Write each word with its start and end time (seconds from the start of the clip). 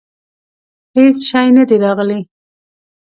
هیڅ 0.95 1.17
شی 1.29 1.47
نه 1.57 1.63
دي 1.69 1.77
راغلي. 1.85 2.19